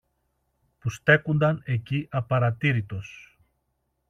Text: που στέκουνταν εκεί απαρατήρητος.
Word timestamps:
που 0.79 0.89
στέκουνταν 0.89 1.61
εκεί 1.65 2.07
απαρατήρητος. 2.11 3.37